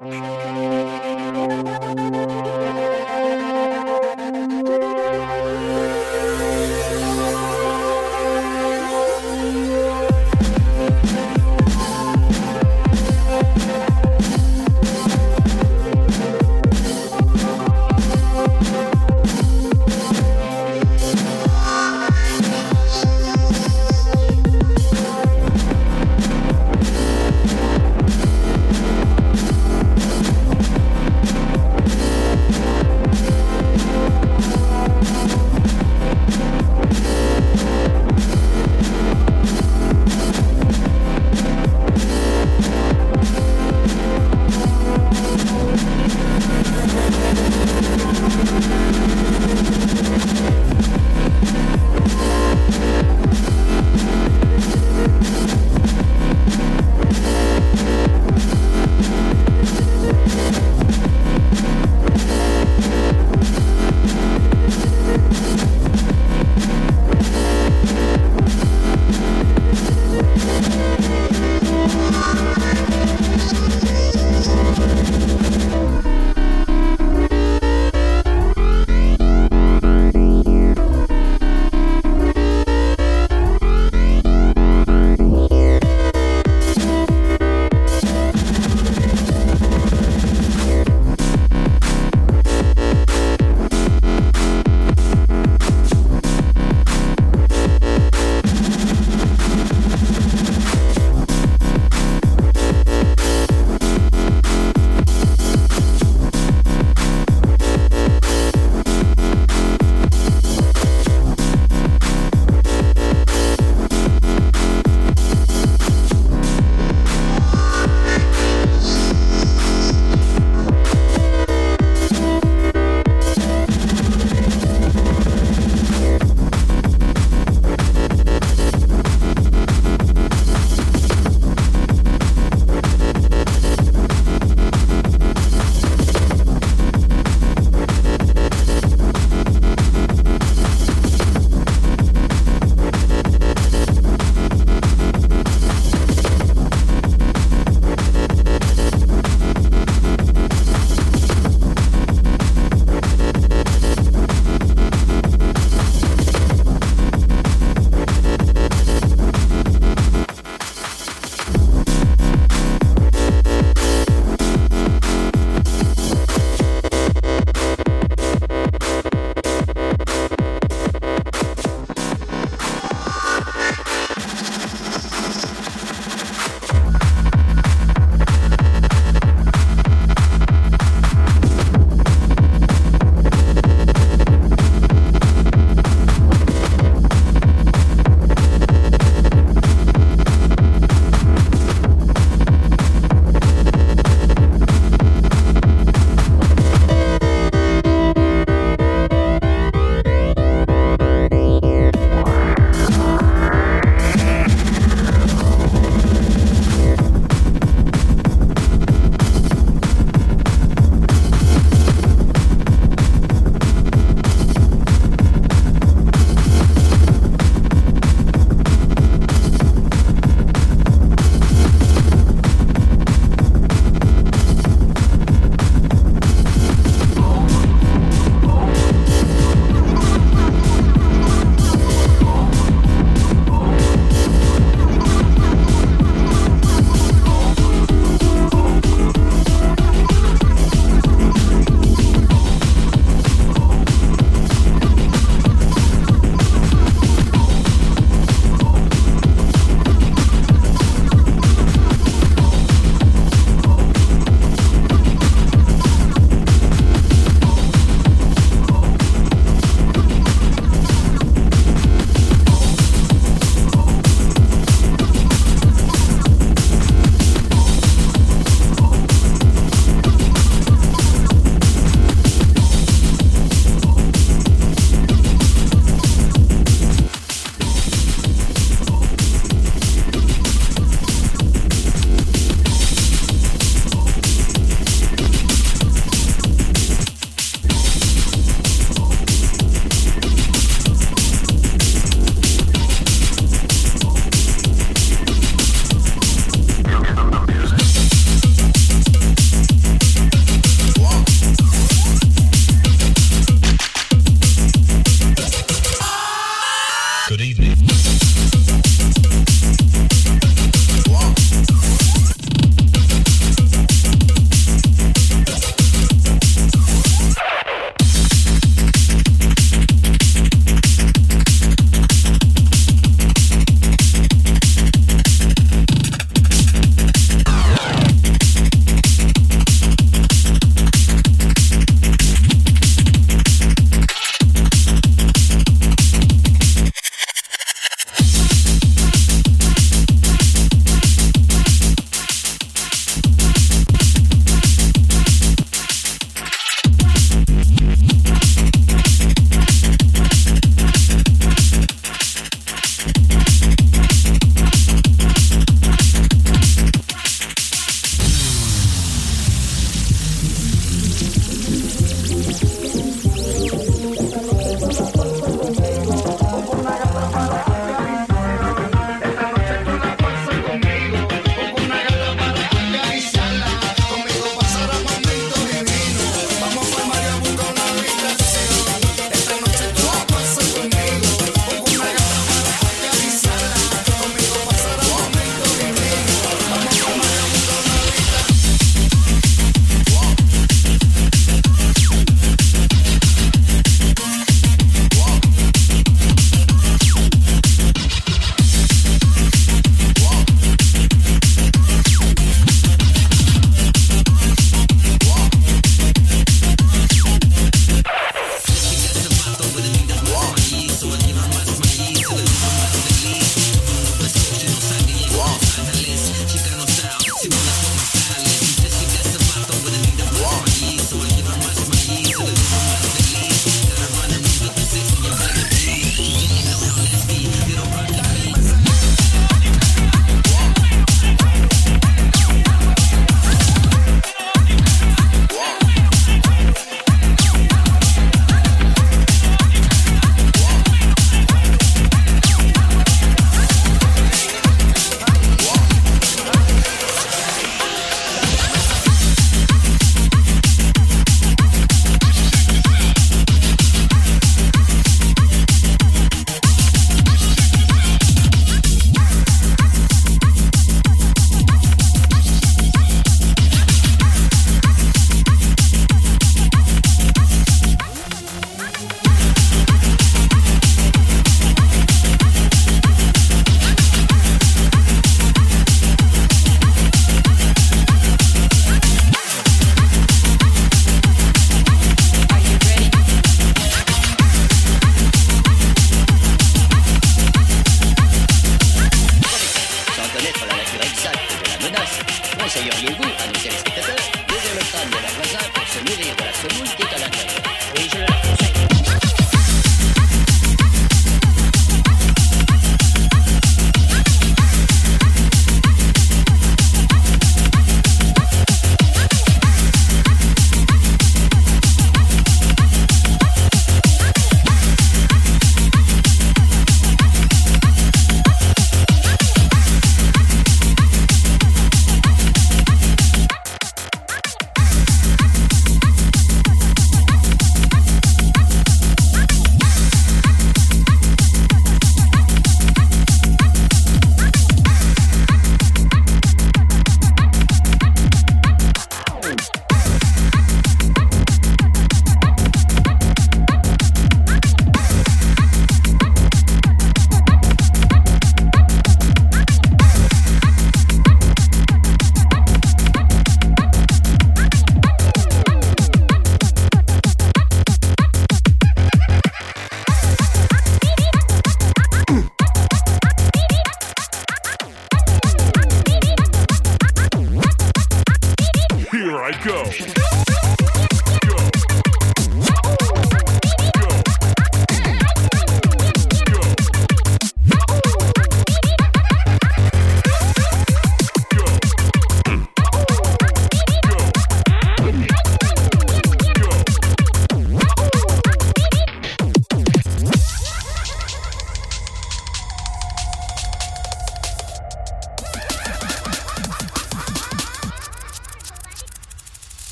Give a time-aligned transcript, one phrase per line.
[0.00, 0.39] Mm-hmm.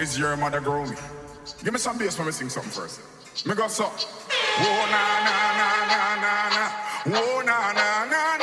[0.00, 0.96] this year mother grow me.
[1.62, 3.00] Give me some bass when we sing something first.
[3.46, 3.84] Me go so.
[3.84, 7.20] Oh na na na na na na.
[7.20, 8.39] Oh na na na.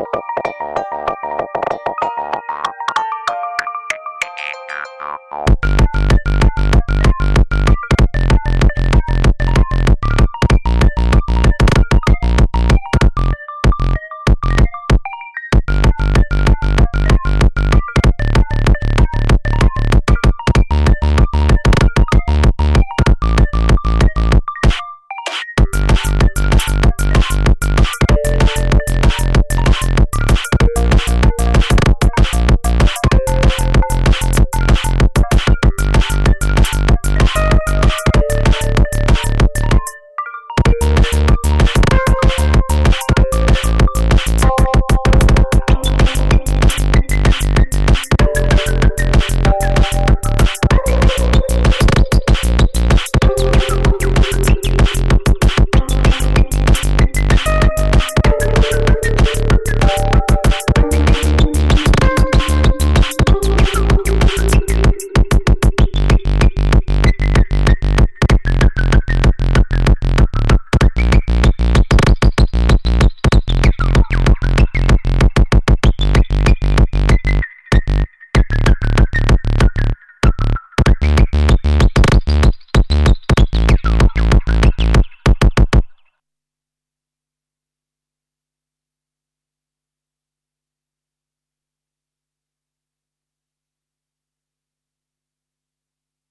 [0.00, 0.07] you.